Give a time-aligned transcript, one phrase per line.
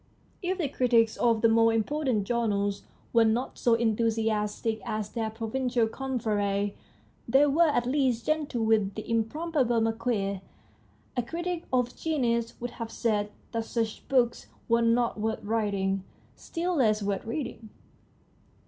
[0.41, 2.81] If the critics of the more important journals
[3.13, 6.71] were not so enthusiastic as their provincial confreres,
[7.27, 10.41] they were at least gentle with" The Im probable Marquis."
[11.15, 16.03] A critic of genius would have said that such books were not worth writing,
[16.35, 17.69] still less worth reading.